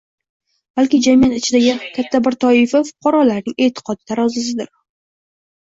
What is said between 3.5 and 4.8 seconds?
e’tiqodi taqozosidir.